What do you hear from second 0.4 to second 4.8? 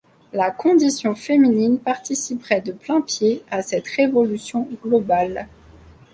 condition féminine participerait de plain-pied à cette révolution